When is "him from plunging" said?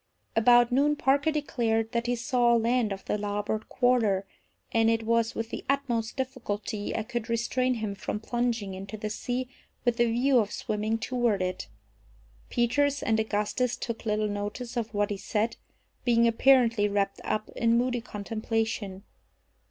7.75-8.73